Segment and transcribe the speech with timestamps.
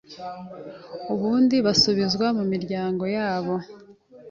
[1.13, 3.53] ubundi basubizwa mu miryango yabo.